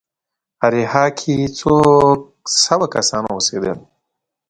اریحا 0.65 1.05
کې 1.19 1.35
څو 1.57 1.73
سوه 2.63 2.85
کسان 2.95 3.23
اوسېدل. 3.33 3.77